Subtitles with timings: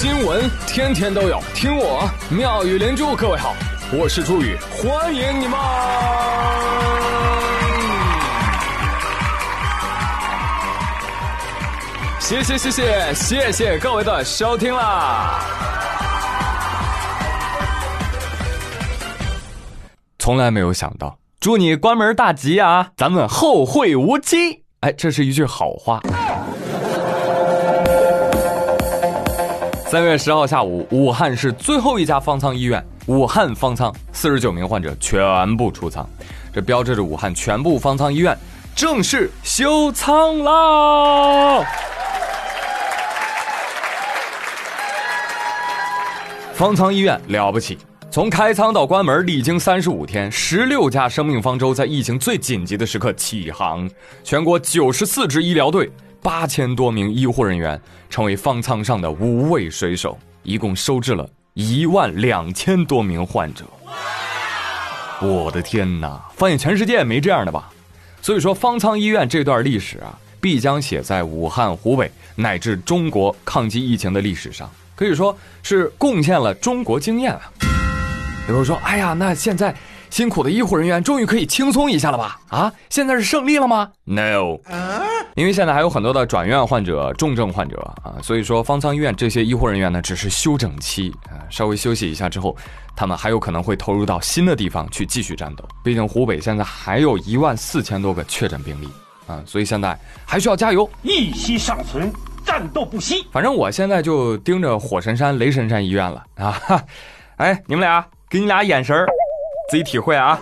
[0.00, 3.16] 新闻天天都有，听我妙语连珠。
[3.16, 3.52] 各位好，
[3.92, 5.58] 我是朱宇，欢迎你们！
[12.20, 15.40] 谢谢谢谢谢谢各位的收听啦！
[20.20, 22.90] 从来没有想到，祝你关门大吉啊！
[22.96, 24.62] 咱们后会无期。
[24.78, 26.00] 哎，这是一句好话。
[29.90, 36.06] 三月十号下午，武汉市最后一家方舱医院——武汉方舱，四十九名患者全部出舱，
[36.52, 38.36] 这标志着武汉全部方舱医院
[38.76, 41.64] 正式休舱啦！
[46.52, 47.78] 方舱医院了不起，
[48.10, 53.88] 从开舱到关门历经三十五天，十六架生命方舟在疫情最紧急的时刻起航，
[54.22, 55.90] 全国九十四支医疗队。
[56.22, 63.64] 八千多名医护人员成为方舱上的五位水手，一共收治了一万两千多名患者。
[65.20, 66.20] 我的天哪！
[66.36, 67.70] 放眼全世界没这样的吧？
[68.22, 77.52] 所以说，方舱医院这段历史啊，必将写在武汉、湖北乃至中国抗击疫情的历史上，可以说是贡献了中国经验啊。
[78.48, 79.74] 有人说：“哎呀，那现在
[80.10, 82.40] 辛苦的医护人员终于可以轻松一下了吧？
[82.48, 84.58] 啊，现在是胜利了吗？”No。
[85.34, 92.56] 因为现在还有很多的转院患者、重症患者啊，所以说方舱医院这些医护人员呢，只是休整期啊，稍微休息一下之后，
[92.96, 95.64] 他们还有可能会投入到新的地方去继续战斗。
[95.84, 98.88] 毕竟湖北现在还有一万四千多个确诊病例
[99.28, 102.12] 啊，所以现在还需要加油，一息尚存，
[102.44, 103.24] 战斗不息。
[103.30, 106.60] 反正我现在就盯着火神山、雷神山医院了啊！
[107.36, 109.06] 哎，你们俩，给你俩眼神
[109.68, 110.38] 自己体会啊。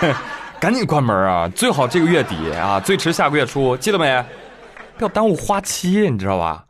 [0.60, 1.48] 赶紧关门啊！
[1.54, 4.22] 最好这个月底啊，最迟下个月初，记得没？
[4.98, 6.64] 不要耽误花期，你知道吧？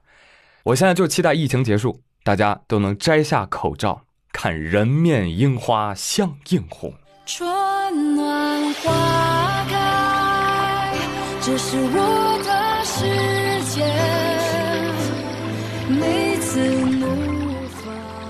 [0.63, 6.95] 我现在就期待疫情结束，大家都能摘下口罩，看人面樱花相映红。
[7.27, 10.95] 春暖花开，
[11.41, 13.85] 这是我的世界。
[15.89, 16.30] 每次怒放。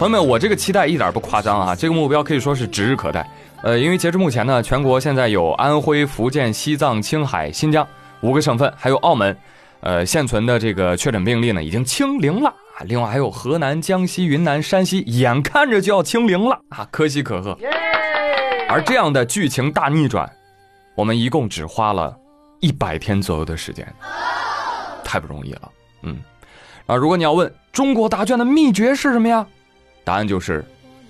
[0.00, 1.77] 朋友们，我这个期待一点不夸张啊！
[1.77, 3.31] 这个目标可以说是指日可待。
[3.62, 7.87] 呃，因为截至目前呢，全国现在有安徽、福建、西藏、青海、新疆
[8.22, 9.37] 五个省份，还有澳门，
[9.81, 12.81] 呃，现存的这个确诊病例呢已经清零了啊。
[12.87, 17.55] 另外还有河南、江西、云南、山西，眼看着就要清零了啊，可喜可贺。
[18.71, 20.27] 而这样的剧情大逆转，
[20.94, 22.17] 我们一共只花了
[22.61, 23.87] 一百天左右的时间，
[25.05, 25.71] 太不容易了。
[26.05, 26.17] 嗯，
[26.87, 29.47] 啊，如果你要问中国答卷的秘诀是什么呀？
[30.05, 30.65] 答案就是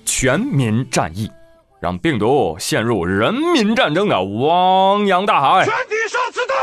[0.05, 1.31] 全民战役。
[1.81, 5.65] 让病毒陷入人民战争的汪洋大海。
[5.65, 6.55] 全体上刺刀，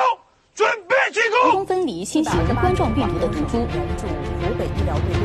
[0.53, 1.41] 准备进攻。
[1.41, 3.57] 成功分离新型冠状病毒的毒株。
[3.57, 5.16] 援助湖北医疗队。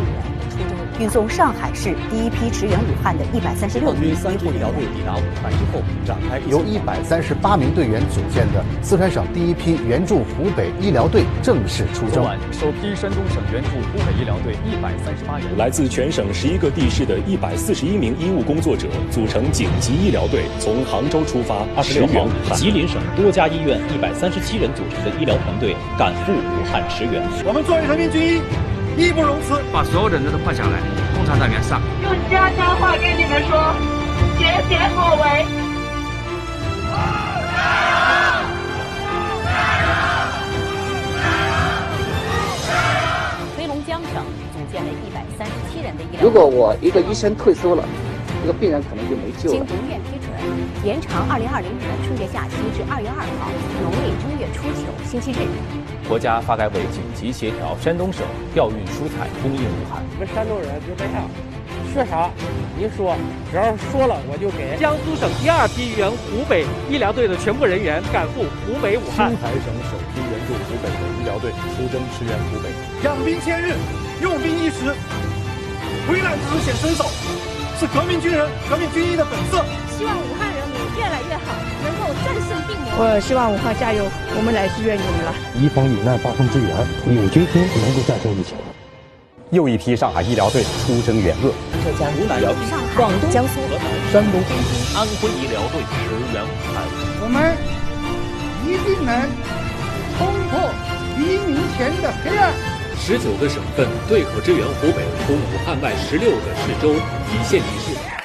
[1.03, 12.23] 运送上海市第一批驰援武汉的一百三十六名医护疗队抵达武汉之后，展开由一百三十八名队员组建的四川省第一批援助湖北医疗队正式出征。
[12.53, 22.57] 首批山东省援助湖北医疗队一百三十八人，来自全省十一个地市的一百四十一名医务工作者组成紧急医疗队，从杭州出发，驰援武汉。
[22.57, 27.21] 吉林省多家医院一百三十七人组成的医疗团队赶赴武汉驰援。
[27.45, 28.72] 我们作为人民军医。
[28.97, 30.79] 义不容辞，把所有的人都换下来，
[31.15, 31.81] 共产党员上。
[32.03, 33.75] 用家乡话跟你们说，
[34.39, 35.47] 节节所为。
[43.57, 44.23] 黑龙江省
[44.53, 46.23] 组建了一百三十七人的医疗。
[46.23, 47.83] 如果我一个医生退休了，
[48.43, 49.57] 这个病人可能就没救了。
[49.57, 50.31] 经国务院批准，
[50.85, 53.49] 延长二零二零年春节假期至二月二号
[53.83, 55.82] 农历正月初九星期日。
[56.09, 60.03] 国家发改委紧急协调山东省调运蔬菜供应武汉。
[60.13, 61.29] 我们山东人就这样，
[61.93, 62.31] 缺啥
[62.77, 63.17] 您说，
[63.51, 64.77] 只要说了我就给。
[64.81, 69.31] 江苏省第二批援湖北医疗队的全部人员赶赴湖北武汉。
[69.31, 72.69] 青海省首批援助湖北的医疗队出征驰援湖北。
[73.05, 73.77] 养兵千日，
[74.21, 74.91] 用兵一时，
[76.11, 77.07] 危难之时显身手，
[77.79, 79.65] 是革命军人、革命军医的本色。
[79.97, 80.42] 希望武汉
[80.97, 82.93] 越来越好，能够战胜病魔。
[82.99, 84.05] 我希望武汉加油，
[84.37, 85.33] 我们来支援你们了。
[85.57, 86.69] 以防有难，八方支援，
[87.17, 88.57] 有今天能够战胜疫情。
[89.51, 91.53] 又一批上海医疗队出征援鄂。
[91.85, 94.41] 浙江、湖南、上海、广东、江苏、河南、山东、
[94.97, 96.85] 安徽医疗队驰援武汉。
[97.21, 97.53] 我们
[98.65, 99.13] 一定能
[100.17, 100.73] 冲破
[101.19, 102.53] 黎明前的黑暗。
[102.97, 108.22] 十九个省份对口支援湖北，从武汉外十六个市州一线一线。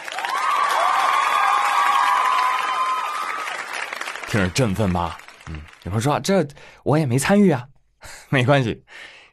[4.30, 5.18] 挺振奋吧，
[5.50, 6.46] 嗯，有人说这
[6.84, 7.66] 我也没参与啊，
[8.30, 8.84] 没关系，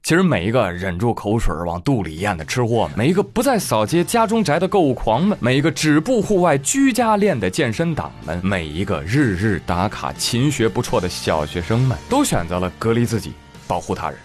[0.03, 13.33] 其实每一个忍住口水往肚里咽的吃货，每一个不再扫街家中宅的购物狂们，每一个止步户外居家练的健身党们，每一个日日打卡勤学不辍的小学生们，都选择了隔离自己，
[13.67, 14.19] 保护他人。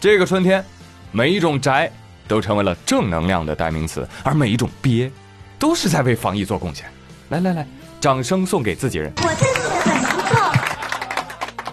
[0.00, 0.64] 这个春天，
[1.12, 1.90] 每一种宅
[2.26, 5.10] 都成为了正能量的代名词，而每一种憋，
[5.58, 6.86] 都是在为防疫做贡献。
[7.28, 7.66] 来来来，
[8.00, 9.12] 掌声送给自己人！
[9.16, 9.47] 我自。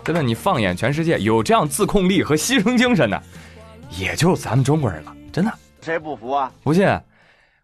[0.05, 3.19] 真的，你放眼全世界，有这样自控力和牺牲精神的，
[3.97, 5.11] 也就咱们中国人了。
[5.33, 6.51] 真的，谁不服啊？
[6.63, 6.87] 不信，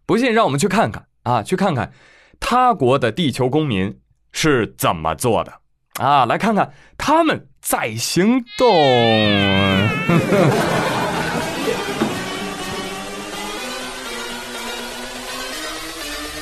[0.08, 1.94] 不信，让我们去看看啊，去看看
[2.40, 3.96] 他国的地球公民
[4.32, 5.54] 是怎么做的
[6.00, 8.68] 啊，来看看他们在行动。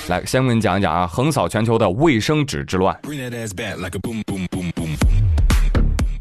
[0.07, 2.97] 来，先跟你讲一讲啊，横扫全球的卫生纸之乱。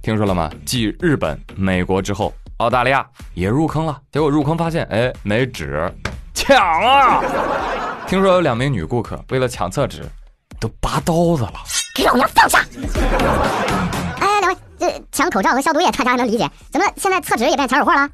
[0.08, 0.50] 听说了吗？
[0.64, 4.00] 继日本、美国之后，澳大利亚也入坑了。
[4.10, 5.86] 结果入坑发现，哎，没纸，
[6.32, 7.22] 抢啊！
[8.06, 10.02] 听说有两名女顾客为了抢厕纸，
[10.58, 11.52] 都拔刀子了。
[11.94, 12.64] 给老娘放下！
[14.18, 18.08] 哎，两位，这抢口罩和消毒液大家还能理解，怎么现在厕纸也变抢手货了？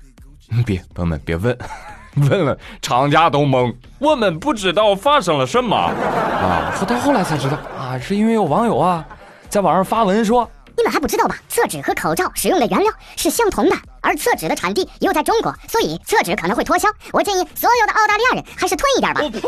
[0.67, 1.57] 别，朋友们别问。
[2.29, 6.75] 问了，厂家都懵，我们不知道发生了什么啊！
[6.77, 9.07] 可到后来才知道啊，是因为有网友啊，
[9.49, 11.37] 在网上发文说：“你们还不知道吧？
[11.49, 16.89] 厕纸和口罩使用的原料是相同的，而厕纸的产地又在中国，所以厕纸可能会脱销。
[17.13, 19.41] 我建议所有的澳大利亚人还是退一点吧。”我呸！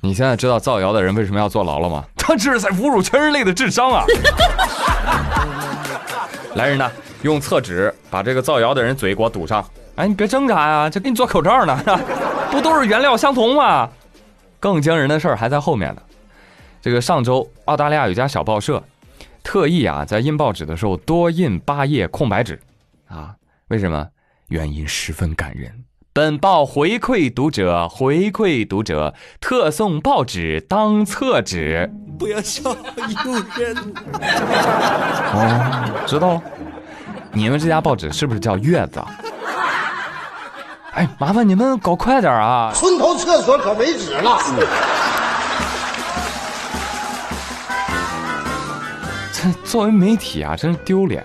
[0.00, 2.04] 你现在知道造谣的人为什么要坐牢了吗？
[2.16, 4.04] 他这是在侮辱全人类的智商啊！
[6.54, 6.90] 来人呐，
[7.22, 9.64] 用厕纸把这个造谣的人嘴给我堵上！
[9.96, 11.78] 哎，你别挣扎呀，这给你做口罩呢，
[12.50, 13.88] 不都是原料相同吗？
[14.58, 16.02] 更惊人的事儿还在后面呢。
[16.82, 18.82] 这个上周，澳大利亚有家小报社
[19.46, 22.60] 特意啊，在印报纸的时候多印八页空白纸，
[23.06, 23.36] 啊，
[23.68, 24.08] 为什么？
[24.48, 25.84] 原因十分感人。
[26.12, 31.88] 本报回馈读者，回馈读者，特送报纸当厕纸。
[32.18, 33.76] 不要笑，诱人。
[35.32, 36.42] 哦，知道了。
[37.32, 39.00] 你们这家报纸是不是叫月子？
[40.90, 42.72] 哎，麻烦你们搞快点啊！
[42.74, 44.40] 村头厕所可没纸了。
[49.46, 51.24] 这 作为媒体啊，真是丢脸！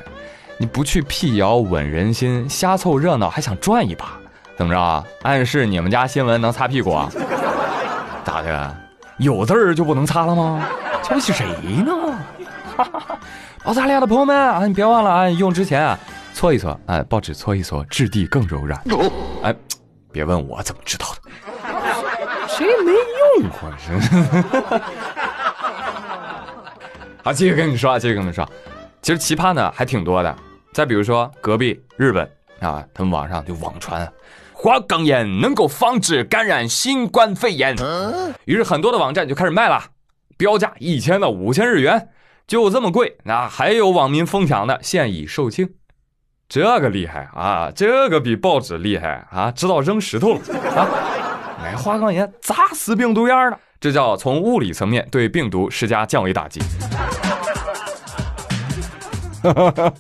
[0.58, 4.12] 你不去辟谣稳人心，瞎凑热闹还想赚一把，
[4.56, 5.04] 怎么着啊？
[5.24, 7.10] 暗示你们家新闻能擦屁股啊？
[8.24, 8.78] 咋的？
[9.18, 10.64] 有字儿就不能擦了吗？
[11.04, 11.46] 瞧不起谁
[11.86, 11.94] 呢？
[13.66, 15.98] 澳大利亚的朋友们啊，你别忘了啊，用之前啊。
[16.34, 18.82] 搓一搓，哎，报纸搓一搓，质地更柔软。
[19.44, 19.54] 哎，
[20.12, 21.22] 别问我怎么知道的，
[22.48, 22.92] 谁没
[23.42, 23.70] 用过？
[27.22, 27.26] 是。
[27.26, 28.48] 好，继续跟你说啊，继续跟你说，
[29.02, 30.36] 其实奇葩呢还挺多的。
[30.74, 32.30] 再比如说隔壁日本
[32.60, 34.12] 啊，他们网上就网传
[34.54, 37.76] 花岗岩能够防止感染新冠肺炎，
[38.46, 39.84] 于是很多的网站就开始卖了，
[40.38, 42.10] 标价一千到五千日元，
[42.48, 43.18] 就这么贵。
[43.24, 45.70] 那还有网民疯抢的，现已售罄。
[46.48, 47.72] 这个厉害啊！
[47.74, 49.50] 这个比报纸厉害啊！
[49.52, 50.42] 知道扔石头了
[50.76, 50.88] 啊！
[51.62, 56.62] 买花岗岩砸死病毒样的，这叫从物理层面对病毒施加降维打击。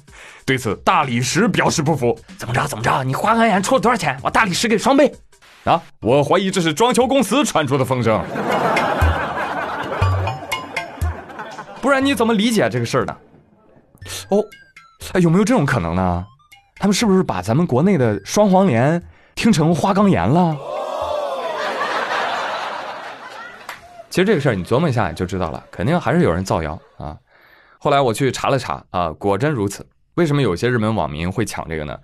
[0.45, 2.17] 对此，大理石表示不服。
[2.37, 2.67] 怎么着？
[2.67, 3.03] 怎么着？
[3.03, 4.17] 你花岗岩出了多少钱？
[4.23, 5.13] 我大理石给双倍。
[5.63, 5.81] 啊！
[5.99, 8.23] 我怀疑这是装修公司传出的风声。
[11.81, 13.15] 不然你怎么理解这个事儿呢？
[14.29, 14.43] 哦，
[15.13, 16.25] 哎，有没有这种可能呢？
[16.77, 19.01] 他们是不是把咱们国内的双黄连
[19.35, 20.57] 听成花岗岩了？
[24.09, 27.15] 其实这个事儿你琢磨一下你就知道了，肯定还是有人造谣啊。
[27.83, 29.83] 后来我去查了查啊，果真如此。
[30.13, 31.97] 为什么有些日本网民会抢这个呢？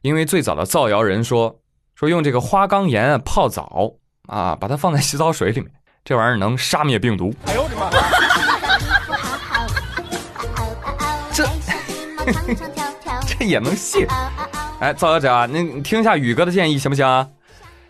[0.00, 1.54] 因为最早的造谣人说
[1.94, 3.92] 说用这个花岗岩泡澡
[4.26, 5.70] 啊，把它放在洗澡水里面，
[6.02, 7.34] 这玩意儿能杀灭病毒。
[7.44, 7.90] 哎呦我的妈！
[11.30, 11.46] 这。
[13.38, 14.06] 这也能信？
[14.80, 17.28] 哎，造谣者啊，那你听一下宇哥的建议行不行啊？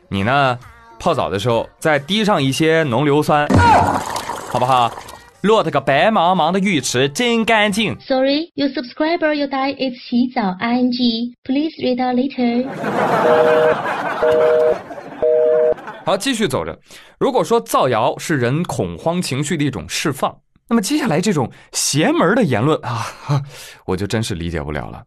[0.09, 0.59] 你呢，
[0.99, 3.47] 泡澡的时候再滴上一些浓硫酸，
[4.51, 4.91] 好不好？
[5.43, 7.97] 落得个白茫茫的浴池真干净。
[8.01, 11.33] Sorry, your subscriber your die is 洗澡 ing.
[11.45, 12.67] Please read out later.
[16.05, 16.77] 好，继续走着。
[17.19, 20.37] 如果说造谣是人恐慌情绪的一种释放，
[20.69, 23.07] 那么接下来这种邪门的言论啊，
[23.87, 25.05] 我就真是理解不了了。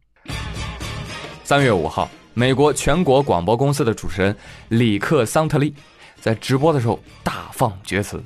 [1.43, 4.33] 三月五号，美国全国广播公司的主持人
[4.69, 5.73] 里克桑特利
[6.21, 8.23] 在直播的时候大放厥词。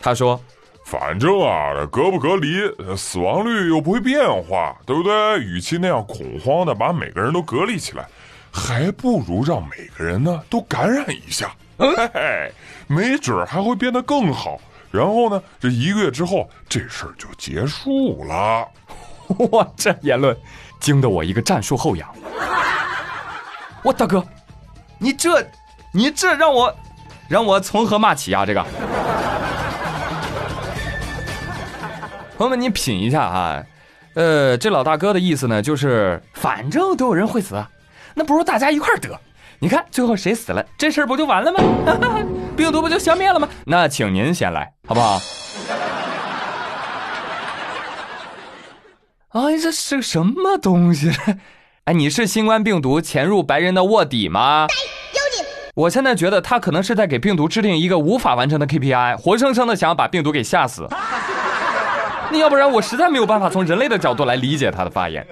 [0.00, 0.40] 他说
[0.92, 5.40] ：“反正啊，隔不隔离，死亡率又不会变化，对不对？
[5.40, 8.06] 与其那样恐慌的把每个人都隔离起来，
[8.52, 12.52] 还不如让每个人呢都感染一下，嘿嘿，
[12.86, 14.60] 没准还会变得更好。
[14.90, 18.68] 然后呢，这一个月之后，这事儿就结束了。
[19.50, 20.36] 哇，这言论
[20.78, 22.06] 惊得我一个战术后仰。
[23.82, 24.22] 我大哥，
[24.98, 25.42] 你这，
[25.90, 26.70] 你这让我，
[27.30, 28.44] 让我从何骂起啊？
[28.44, 28.62] 这个，
[32.36, 33.62] 朋友们，你品一下啊。
[34.14, 37.64] 呃，这老大哥的意思呢，就是反正都有人会死，
[38.14, 39.18] 那不如大家一块儿得。
[39.58, 41.58] 你看最后谁死了，这事儿不就完了吗？
[42.56, 43.48] 病毒不就消灭了吗？
[43.64, 45.20] 那请您先来，好不好？
[49.40, 51.10] 哎，这是个什么东西？
[51.84, 54.66] 哎，你是新冠病毒潜入白人的卧底吗？
[55.74, 60.86] 我现在觉得他可能是在给病毒制定一个无法完成的 KPI，活生生的想要把病毒给吓死。
[62.32, 65.26] 那要不然我实在没有办法从人类的角度来理解他的发言。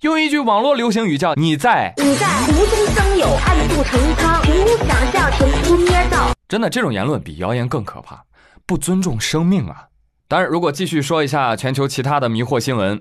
[0.00, 6.32] 用一句网络流行语叫“你在你在无中生有，暗度陈仓，凭空想象，凭空捏造”。
[6.48, 8.24] 真的，这种言论比谣言更可怕，
[8.66, 9.86] 不尊重生命啊！
[10.26, 13.00] 当然，如果继续说一下全球其他的迷惑新闻，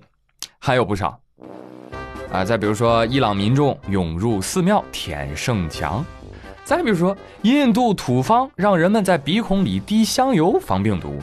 [0.59, 1.19] 还有不少
[2.31, 2.45] 啊。
[2.45, 6.03] 再比如说，伊朗民众涌入寺庙舔圣墙；
[6.63, 11.19] 再比如说，印度土方让人们在鼻孔里滴香油防病毒。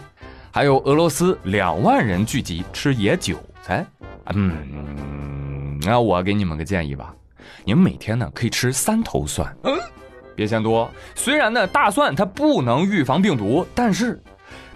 [0.57, 3.85] 还有俄罗斯两万人聚集吃野韭菜，
[4.33, 7.15] 嗯，那我给你们个建议吧，
[7.63, 9.79] 你们每天呢可以吃三头蒜，嗯，
[10.35, 10.91] 别嫌多。
[11.15, 14.19] 虽然呢大蒜它不能预防病毒，但是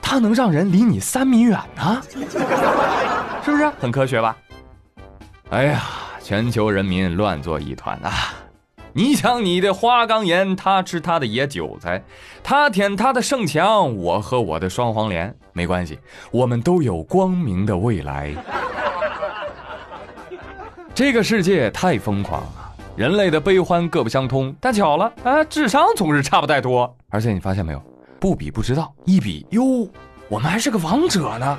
[0.03, 2.03] 它能让人离你三米远呢，
[3.43, 4.37] 是不是很科学吧？
[5.49, 5.83] 哎呀，
[6.23, 8.35] 全球人民乱作一团啊！
[8.93, 12.03] 你抢你的花岗岩，他吃他的野韭菜，
[12.43, 15.99] 他舔他的圣墙，我和我的双黄连没关系，
[16.33, 18.35] 我们都有光明的未来。
[20.93, 26.93] 这个世界太疯狂了，人类的悲欢各不相通，但巧了啊，智商总是差不太多。
[27.11, 27.81] 而且你发现没有，
[28.19, 29.89] 不比不知道，一比哟，
[30.29, 31.59] 我们还是个王者呢。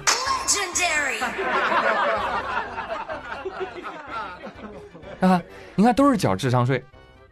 [5.21, 5.41] 啊，
[5.75, 6.83] 你看都是缴智商税。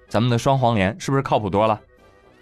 [0.10, 1.80] 咱们的双黄连是不是靠谱多了？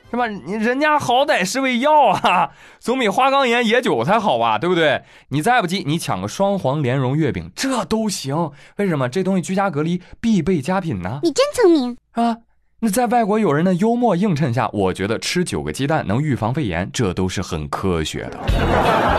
[0.10, 0.26] 是吧？
[0.26, 4.58] 你人家好歹是味药啊，总比花岗岩野韭菜好吧？
[4.58, 5.04] 对不对？
[5.28, 8.52] 你再不济，你抢个双黄莲蓉月饼，这都行。
[8.78, 9.10] 为什么？
[9.10, 11.20] 这东西居家隔离必备佳品呢？
[11.24, 12.38] 你真聪明，啊？
[12.80, 18.40] 那在外国友人的幽默映衬下，我觉得吃九个鸡蛋能预防肺炎，这都是很科学的。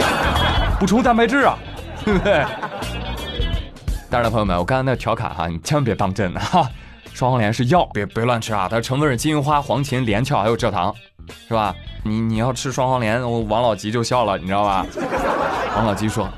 [0.81, 1.59] 补充蛋白质啊，
[2.03, 2.47] 对不对？
[4.09, 6.67] 当然了，朋友们，我刚才那调侃哈，你千万别当真哈。
[7.19, 8.69] 双黄连是药，别别乱吃啊！
[8.71, 10.95] 它成分是金银花、黄芩、连翘还有蔗糖，
[11.49, 11.75] 是吧？
[12.05, 14.87] 你你要吃双黄连，王老吉就笑了，你知道吧？
[15.75, 16.29] 王老吉说：“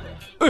[0.41, 0.49] 哎，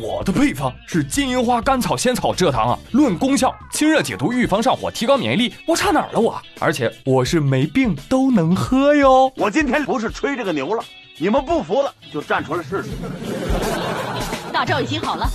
[0.00, 6.40] 我的配方是金银花、甘草、仙草、蔗糖啊，论功效，清热解毒、预防上火、提高免疫力，我差哪儿了我？
[6.60, 9.32] 而且我是没病都能喝哟！
[9.34, 10.84] 我今天不是吹这个牛了，
[11.18, 12.90] 你们不服了就站出来试试。
[14.52, 15.28] 大招已经好了，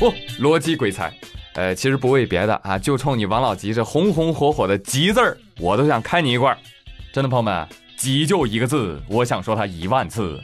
[0.00, 1.14] 哦，逻辑鬼才。”
[1.54, 6.56] 呃，其实不为别的啊，就冲你王老吉这红红火火的“吉”字儿，我都想开你一罐。
[7.12, 10.40] 真的，朋友们，“吉”就一个字，我想说它一万次。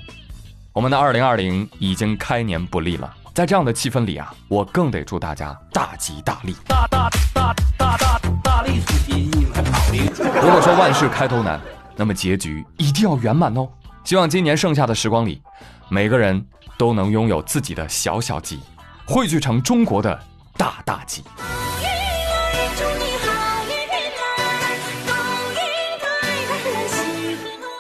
[0.73, 6.55] 我们的二零二零已经开年不利了，在这样的气氛里啊，我更得祝大家大吉大利。
[6.69, 9.99] 大大大大大大利出奇，你们好利。
[10.41, 11.61] 如果说万事开头难，
[11.97, 13.69] 那么结局一定要圆满哦。
[14.05, 15.43] 希望今年剩下的时光里，
[15.89, 16.47] 每个人
[16.79, 18.61] 都能拥有自己的小小吉，
[19.07, 20.17] 汇聚成中国的。
[20.61, 21.25] 大大吉！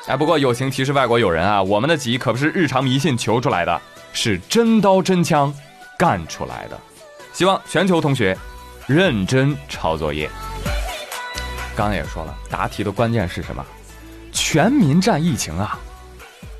[0.06, 3.82] 哎，不过友情提示外国友人啊，我们的吉可不是日常迷信求出来的，
[4.14, 5.54] 是真刀真枪
[5.98, 6.80] 干出来的。
[7.34, 8.34] 希望全球同学
[8.86, 10.30] 认真抄作业。
[11.76, 13.62] 刚才也说了，答题的关键是什么？
[14.32, 15.78] 全民战疫情啊！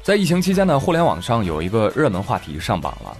[0.02, 3.16] 在疫情期间呢，互联网上有一个热门话题上榜了。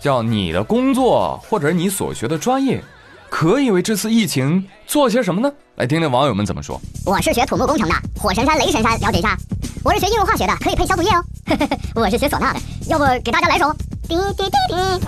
[0.00, 2.82] 叫你的工作或者你所学的专业，
[3.28, 5.52] 可以为这次疫情做些什么呢？
[5.76, 6.80] 来听听网友们怎么说。
[7.04, 9.36] 我是学土木工程的，火神山、雷神山了解一下。
[9.84, 11.22] 我是学应用化学的，可以配消毒液哦。
[11.94, 13.70] 我是学唢呐的，要不给大家来首。
[14.08, 15.06] 滴滴滴滴。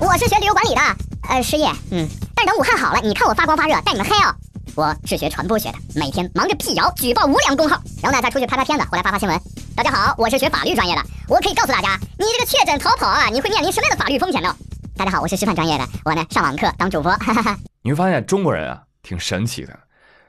[0.00, 0.80] 我是学旅游管理的，
[1.28, 4.34] 呃，失业，嗯，但是等武汉好了，你看我发光发热，带你们嗨哦。
[4.74, 9.38] 我是学传播学的，每天忙着辟谣、举报无良公号，然后呢再出去拍拍片子，回来发发新闻。
[9.78, 14.52] 大家好，我是学法律专业的，我可以告诉大家，你这个确诊逃跑啊，你会面临什么样的法律风险呢？
[14.96, 17.12] 大家好，我是师范专业的，我呢上网课当主播。
[17.12, 19.78] 哈 哈你会发现中国人啊挺神奇的，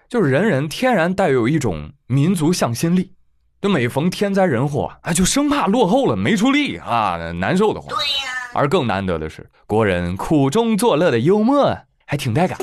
[0.07, 3.13] 就是人人天然带有一种民族向心力，
[3.59, 7.89] 就每逢天灾人祸啊，就生怕落后了没出力啊，难受的慌。
[7.89, 8.29] 对呀。
[8.53, 11.75] 而更难得的是，国人苦中作乐的幽默
[12.05, 12.55] 还挺带感。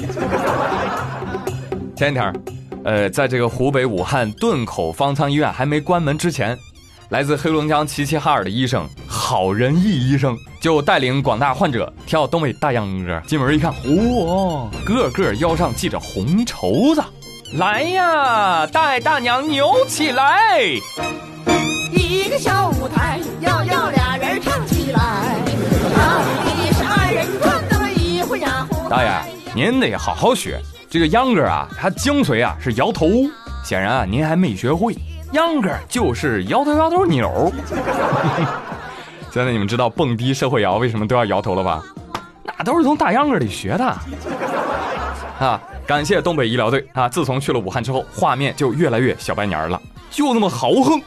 [1.97, 2.33] 前几天，
[2.85, 6.57] 呃，在这个湖北武汉顿口方舱医院还没关门之前，
[7.09, 13.23] 来自黑龙江齐齐哈尔的医生郝仁义医生就带领广大患者跳东北大秧歌。
[13.29, 17.05] 进门一看，嚯，个个腰上系着红绸子，
[17.55, 20.51] 来呀，大爷大娘扭起来！
[21.93, 25.37] 一个小舞台，要要俩人唱起来。
[26.73, 28.67] 是二人转，那么一回呀。
[28.91, 29.11] 大爷，
[29.55, 30.61] 您得好好学。
[30.91, 33.07] 这个秧歌啊，它精髓啊是摇头，
[33.65, 34.97] 显然啊您还没学会。
[35.33, 37.53] 秧歌就是摇头摇头扭。
[39.31, 41.83] 现在你们知道蹦迪社会摇为什么都要摇头了吧？
[42.59, 43.85] 那都是从大秧歌里学的。
[45.39, 47.09] 啊，感谢东北医疗队啊！
[47.09, 49.79] 自从去了武汉之后，画面就越来越小白年了，
[50.11, 51.01] 就那么豪横。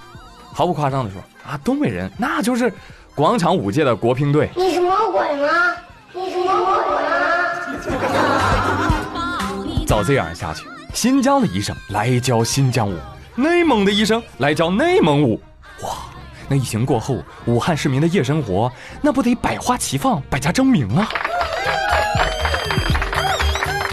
[0.53, 2.71] 毫不夸张的说啊，东北人那就是
[3.15, 4.49] 广场舞界的国乒队。
[4.55, 5.47] 你是魔鬼吗？
[6.13, 7.09] 你是魔鬼吗？
[9.87, 12.95] 照这样下去，新疆的医生来教新疆舞，
[13.39, 15.41] 内蒙的医生来教内蒙舞。
[15.81, 15.89] 哇，
[16.49, 21.07] 那疫情过后，武汉市民的夜生活那不得百花齐放，百家争鸣啊！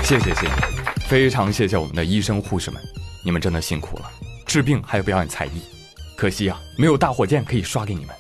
[0.02, 0.48] 谢谢谢谢，
[1.08, 2.82] 非常谢谢我们的医生护士们，
[3.24, 4.10] 你们真的辛苦了，
[4.44, 5.62] 治病还有表演才艺。
[6.16, 8.14] 可惜啊，没有大火箭可以刷给你们。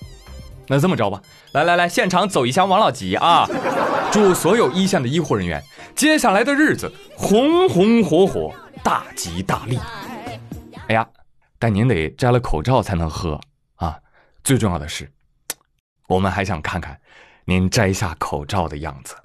[0.68, 1.20] 那这么着吧，
[1.52, 3.48] 来来来，现场走一箱王老吉啊！
[4.12, 5.62] 祝所有一线的医护人员
[5.94, 8.52] 接下来的日子红红火火、
[8.82, 9.78] 大吉大利。
[10.88, 11.06] 哎呀，
[11.58, 13.40] 但您得摘了口罩才能喝
[13.76, 13.98] 啊！
[14.44, 15.10] 最重要的是，
[16.08, 16.96] 我们还想看看
[17.44, 19.16] 您摘下口罩的样子。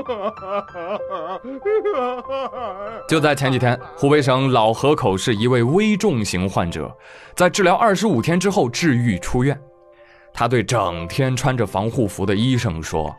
[3.08, 6.94] 就在前几天，湖北省老河口市一位危重型患者，
[7.36, 9.58] 在治疗二十五天之后治愈出院。
[10.32, 13.14] 他对整天穿着防护服的医生说：“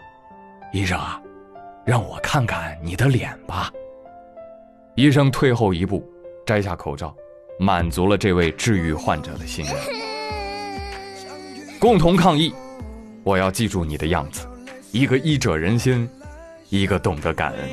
[0.73, 1.21] 医生啊，
[1.85, 3.71] 让我看看你的脸吧。”
[4.95, 6.03] 医生退后一步，
[6.45, 7.15] 摘下口罩，
[7.61, 9.75] 满足了这位治愈患者的心愿。
[11.79, 12.51] 共同抗疫，
[13.23, 14.47] 我要记住你的样子，
[14.91, 16.09] 一个医者仁心。
[16.69, 17.69] 一个懂得感恩。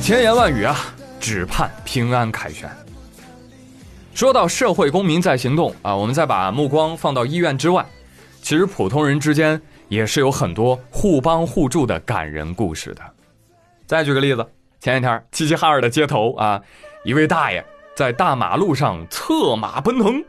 [0.00, 0.74] 千言万语啊，
[1.20, 2.66] 只盼平安凯旋。
[4.14, 7.84] 说到社会公民在行动啊，我们再把目光放到医院之外，
[8.40, 13.02] 其实普通人之间也是有很多互帮互助的感人故事的。
[13.92, 14.42] 再举个例子，
[14.80, 16.58] 前几天齐齐哈尔的街头啊，
[17.04, 17.62] 一位大爷
[17.94, 20.24] 在大马路上策马奔腾，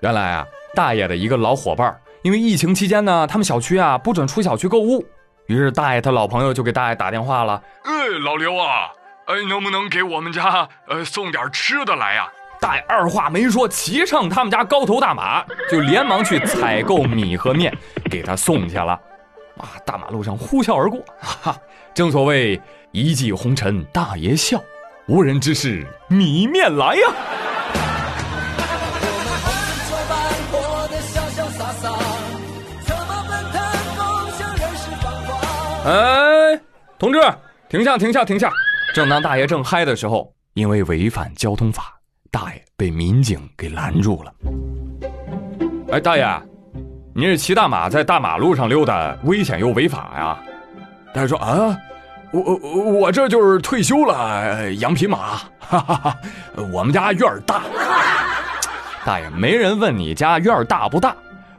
[0.00, 0.46] 原来啊。
[0.74, 5.04] 大爷的一个老伙伴，因为疫情期间呢，他们小区啊不准出小区购物，
[5.44, 7.62] 于是大爷他老朋友就给大爷打电话了。
[7.84, 7.92] 哎，
[8.24, 8.88] 老刘啊，
[9.26, 12.26] 哎，能不能给我们家呃送点吃的来呀？
[12.62, 17.76] 大爷二话没说，骑上他们家高头大马，就连忙去采购米和面，
[18.10, 18.98] 给他送去了。
[19.58, 21.54] 啊，大马路上呼啸而过，哈，
[21.92, 22.58] 正所谓
[22.92, 24.62] 一骑红尘大爷笑，
[25.06, 27.02] 无人知是米面来呀。
[35.86, 36.60] 哎，
[36.98, 37.18] 同志，
[37.70, 38.52] 停下，停下，停下！
[38.94, 41.98] 正当大爷正嗨的时候，因为违反交通法，
[42.30, 44.34] 大爷被民警给拦住了。
[45.92, 46.26] 哎，大爷，
[47.14, 50.38] 你是骑大马在大马路上溜达，危险又违法呀？
[51.14, 51.74] 大爷说啊，
[52.32, 56.16] 我我我这就是退休了，养匹马，哈哈哈，
[56.72, 57.60] 我们家院儿大。
[59.04, 61.14] 大爷，没人问你家院儿大不大，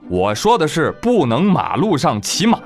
[0.09, 2.57] 我说的是不能马路上骑马。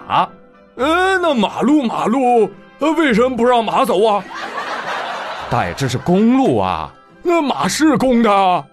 [0.75, 4.23] 呃，那马路马路，呃，为什么不让马走啊？
[5.49, 6.89] 大爷，这是公路啊，
[7.23, 8.65] 那马是公的。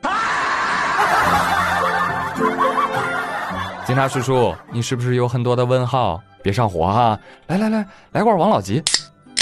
[3.85, 6.21] 警察叔叔，你是不是有很多的问号？
[6.43, 7.19] 别上火哈！
[7.47, 8.83] 来来来，来罐王老吉。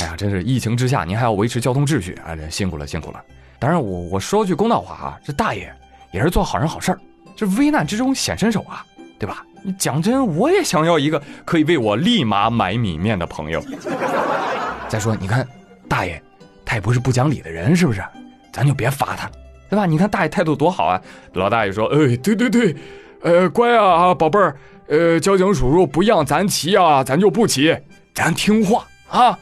[0.02, 3.22] 哎呀，真是疫情之下，您还要维持交通秩序，哎，辛苦了辛苦了。
[3.58, 5.72] 当然，我我说句公道话啊，这大爷
[6.10, 6.98] 也是做好人好事儿，
[7.36, 8.84] 这危难之中显身手啊，
[9.18, 9.44] 对吧？
[9.62, 13.62] 你讲真，我也想要一个可以为我立马买米面的朋友。
[14.88, 15.46] 再说，你看
[15.88, 16.20] 大爷，
[16.64, 18.02] 他也不是不讲理的人，是不是？
[18.52, 19.32] 咱就别罚他了，
[19.70, 19.86] 对吧？
[19.86, 21.00] 你看大爷态度多好啊！
[21.34, 22.76] 老大爷说：“哎，对对对，
[23.22, 24.56] 呃，乖啊，宝贝儿，
[24.88, 27.74] 呃，交警叔叔不让咱骑啊，咱就不骑，
[28.12, 29.38] 咱听话啊，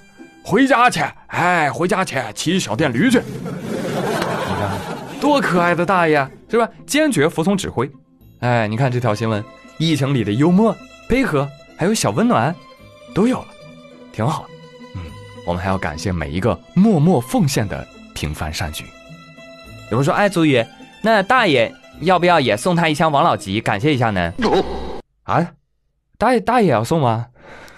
[0.51, 3.21] 回家去，哎，回家去，骑小电驴去。
[3.21, 6.69] 你看多可爱的大爷，是吧？
[6.85, 7.89] 坚决服从指挥。
[8.41, 9.45] 哎，你看这条新闻。”
[9.79, 10.77] 疫情里的幽默、
[11.09, 12.55] 配合，还有小温暖，
[13.15, 13.47] 都有了，
[14.13, 14.45] 挺好。
[14.97, 15.01] 嗯，
[15.47, 18.85] 我们还要感谢每一个默默奉献的平凡善举。
[19.91, 20.63] 有人说：“哎，祖宇，
[21.01, 24.33] 那大爷要不要也送他一箱王老吉，感谢一下呢？”
[25.23, 25.53] 啊，
[26.19, 27.29] 大爷大爷要送吗？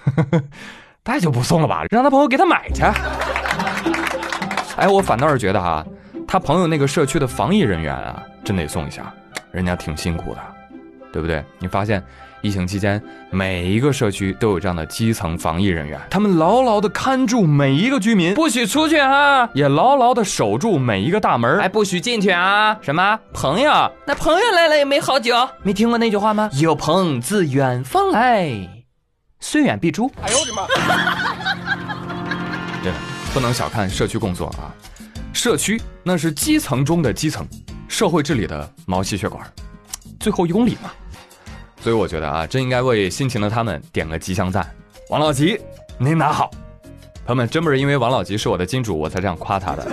[1.04, 2.82] 那就不送了吧，让他朋友给他买去。
[4.76, 5.84] 哎，我反倒是觉得哈，
[6.28, 9.12] 他朋友那个社区的防疫人员啊，真得送一下，
[9.50, 10.40] 人家挺辛苦的，
[11.12, 11.44] 对不对？
[11.58, 12.00] 你发现
[12.40, 22.78] 疫情期间每一个社区都有这样的基层防疫人员，他们牢牢的看住每一个居民，不许出去啊，也牢牢的守住每一个大门，哎，不许进去啊。
[22.80, 23.90] 什么朋友？
[24.06, 25.34] 那朋友来了也没好久，
[25.64, 26.48] 没听过那句话吗？
[26.60, 28.68] 有朋自远方来，
[29.42, 30.10] 虽远必诛。
[30.22, 30.66] 哎呦我的妈！
[32.82, 32.98] 真 的
[33.34, 34.72] 不能小看社区工作啊，
[35.34, 37.44] 社区那是基层中的基层，
[37.88, 39.44] 社会治理的毛细血管，
[40.20, 40.92] 最后一公里嘛。
[41.80, 44.64] 所以我觉得啊，真应该为辛勤的他们点个吉祥赞。
[45.10, 45.60] 王老吉，
[45.98, 46.48] 您拿好。
[47.26, 49.90] 朋友们，真不是因为王老吉是我的金主，我才这样夸他的。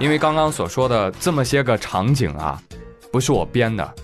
[0.00, 2.60] 因为刚刚所说的这么些个场景啊，
[3.12, 3.94] 不是我编的。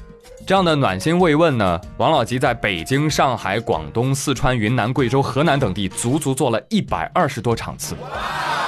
[0.45, 7.97] 这样的暖心慰问呢，王老吉在北京、上海、广东、四川、云南、贵州、河南等地足足做了一百二十多场次。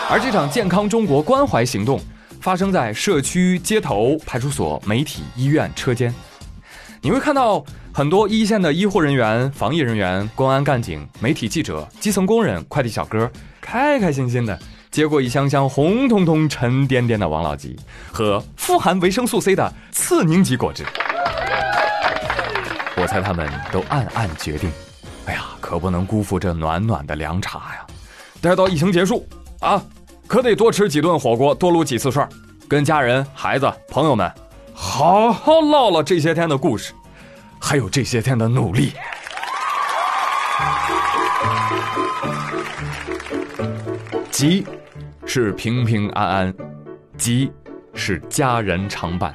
[0.08, 2.00] 而这场健康中国关怀行动，
[2.40, 6.14] 发生在社区、街头、派出所、媒体、医院车间。
[7.02, 13.28] 你会看到很多一线的医护人员、防疫人员、公安干警、媒体记者、基层工人、快递小哥，
[13.60, 14.56] 开开心心的
[14.92, 17.76] 接过一箱箱红彤彤、沉甸甸的王老吉
[18.12, 20.84] 和富含维生素 C 的次凝集果汁。
[22.96, 24.70] 我猜他们都暗暗决定，
[25.26, 27.86] 哎呀，可不能辜负这暖暖的凉茶呀！
[28.40, 29.26] 待到疫情结束
[29.60, 29.82] 啊，
[30.26, 32.28] 可得多吃几顿火锅，多撸几次串，
[32.68, 34.30] 跟家人、孩子、朋友们。
[34.72, 36.92] 好好唠唠这些天的故事，
[37.60, 38.92] 还有这些天的努力。
[44.30, 44.66] 吉
[45.24, 46.54] 是平平安安，
[47.16, 47.50] 吉
[47.94, 49.32] 是家人常伴，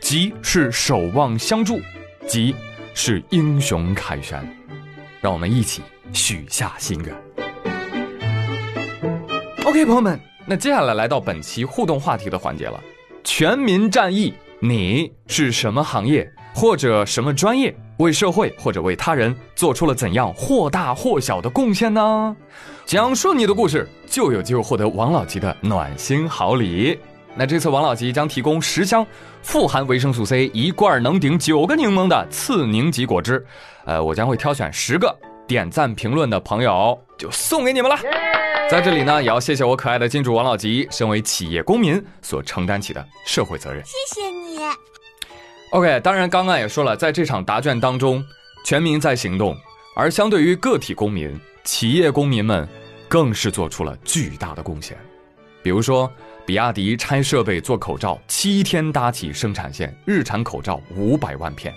[0.00, 1.80] 吉是守望相助，
[2.26, 2.54] 吉
[2.94, 4.42] 是英雄凯旋。
[5.20, 7.14] 让我们一起许下心愿。
[9.66, 12.80] OK，朋友们，那接下来来到本期互动话题的环节了，
[13.22, 14.32] 全民战役。
[14.62, 22.36] 你是什么行业或者什么专业，为社会或者为他人做出了怎样或大或小的贡献呢？
[22.84, 26.98] 讲述你的故事，就有机会获得王老吉的暖心好礼。
[27.36, 29.06] 那这次王老吉将提供十箱
[29.42, 33.44] 富含维生素 C、一罐能顶九个柠檬的次柠吉果汁，
[33.84, 35.16] 呃，我将会挑选十个
[35.46, 37.96] 点赞评论的朋友，就送给你们了。
[38.68, 43.82] 在这里呢，也要谢谢我可爱的金主王老吉，身为企业公民所承担起的社会责任。
[43.84, 44.58] 谢谢你。
[45.70, 48.24] OK，当然刚刚也说了，在这场答卷当中，
[48.64, 49.56] 全民在行动，
[49.96, 51.32] 而相对于个体公民，
[51.64, 52.68] 企业公民们
[53.08, 54.96] 更是做出了巨大的贡献。
[55.62, 56.10] 比如说，
[56.46, 61.72] 比亚迪拆设备做口罩，七天搭起生产线，日产口罩五百万片；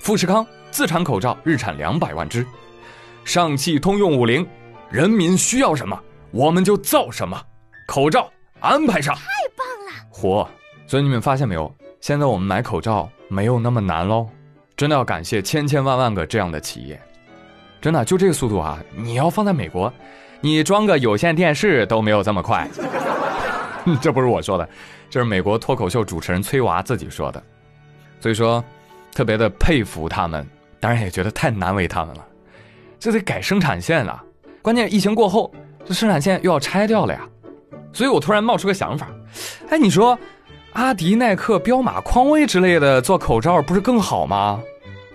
[0.00, 2.42] 富士康自产口罩，日产两百万只；
[3.24, 4.46] 上汽通用五菱，
[4.90, 5.98] 人民需要什么？
[6.30, 7.40] 我们就造什么
[7.86, 9.22] 口罩，安排上，太
[9.56, 10.06] 棒了！
[10.10, 10.48] 火！
[10.86, 11.72] 所以你们发现没有？
[12.00, 14.26] 现在我们买口罩没有那么难喽，
[14.76, 17.00] 真的要感谢千千万万个这样的企业，
[17.80, 18.82] 真的就这个速度啊！
[18.96, 19.92] 你要放在美国，
[20.40, 22.68] 你装个有线电视都没有这么快。
[24.00, 24.68] 这不是我说的，
[25.10, 27.42] 这是美国脱口秀主持人崔娃自己说的。
[28.20, 28.62] 所以说，
[29.12, 30.46] 特别的佩服他们，
[30.78, 32.24] 当然也觉得太难为他们了。
[33.00, 34.22] 这得改生产线了，
[34.62, 35.52] 关键疫情过后。
[35.84, 37.28] 这生产线又要拆掉了呀，
[37.92, 39.08] 所以我突然冒出个想法，
[39.68, 40.16] 哎，你说，
[40.74, 44.62] 阿迪、耐克、彪马、匡威之类的做口罩不是更好吗？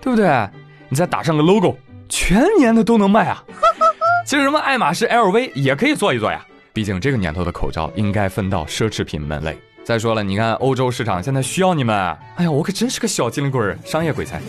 [0.02, 0.46] 对不对？
[0.90, 1.74] 你再打上个 logo，
[2.10, 3.42] 全年的都能卖啊。
[4.26, 6.44] 其实什么爱马仕、LV 也可以做一做呀，
[6.78, 9.58] 毕竟这个年头的口罩应该分到奢侈品门类。
[9.82, 14.40] 再说了，你看欧洲市场现在需要你们，哎呀，我可真是个小机灵鬼，商业鬼才。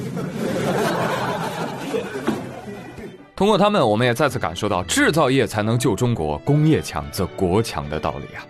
[3.35, 8.45] 通过他们，我们也再次感受到制造业才能救中国，工业强则国强的道理啊！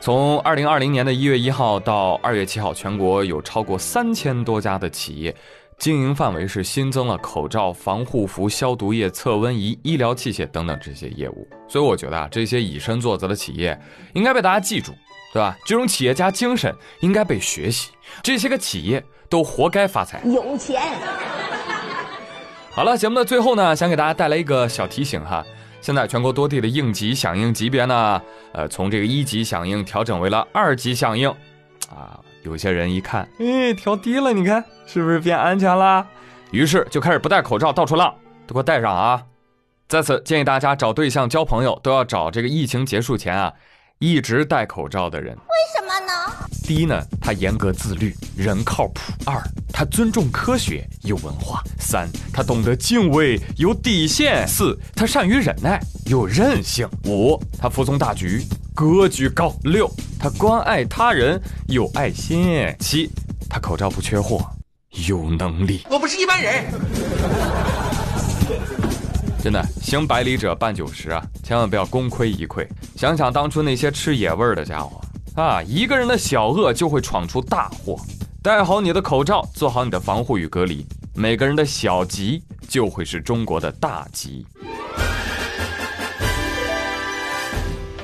[0.00, 5.32] 从二零二零年的一月一号到二月七号，全国有超过三千多家的企业，
[5.80, 11.48] 经营范围是新增了口罩、防护服、消毒液、测温仪、医疗器械等等这些业务。
[11.66, 13.80] 所以我觉得啊，这些以身作则的企业
[14.12, 14.92] 应该被大家记住，
[15.32, 15.56] 对吧？
[15.64, 20.82] 这种企业家精神应该被学习，这些个企业都活该发财，有钱。
[22.72, 25.42] 好了，节目的最后呢，想给大家带来一个小提醒哈。
[25.80, 28.20] 现在全国多地的应急响应级别呢，
[28.52, 31.26] 呃，从这个一级响应调整为了二级响应，
[31.88, 36.06] 啊，有些人一看，哎，调低了，你看是不是变安全了？
[36.50, 38.14] 于是就开始不戴口罩到处浪，
[38.46, 39.22] 都给我戴上啊！
[39.88, 43.52] 在此建议大家找对象交朋友都要找这个疫情结束前啊，
[43.98, 45.34] 一直戴口罩的人。
[45.34, 45.40] 为
[45.74, 45.79] 什？
[46.70, 63.10] 第一呢，他严格自律，人靠谱；二，他尊重科学，有文化；三，他懂得敬畏，有底线；四，他善于忍耐，有韧性；五，他服从大局，格局高；六，他关爱他人，有爱心；七，
[63.48, 64.48] 他口罩不缺货，
[65.08, 65.84] 有能力。
[65.90, 66.66] 我不是一般人。
[69.42, 72.64] 真的，行百里者半九十啊，千万不要功亏一篑。
[72.94, 75.00] 想想当初那些吃野味儿的家伙
[75.36, 77.96] 啊，一个人的小恶就会闯出大祸。
[78.42, 84.46] 戴好你的口罩，做好你的防护与隔离，每个人的小吉就会是中国的大吉。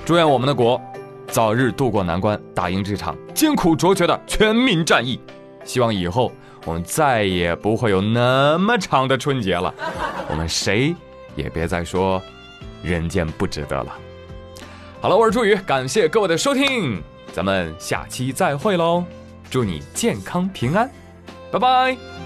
[0.04, 0.80] 祝愿我们的国
[1.28, 5.18] 早日渡过难关，打赢这场艰苦卓绝的全民战役。
[5.64, 6.30] 希望以后
[6.64, 9.74] 我们再也不会有那么长的春节了，
[10.30, 10.94] 我们谁？
[11.34, 12.22] 也别再说
[12.82, 13.92] 人间不值得了。
[15.00, 17.02] 好了，我是朱宇，感谢各位的收听，
[17.36, 19.04] 咱们下期再会喽！
[19.50, 20.90] 祝你健康平安，
[21.52, 22.25] 拜拜。